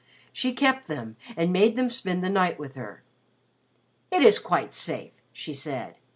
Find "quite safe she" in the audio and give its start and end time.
4.39-5.53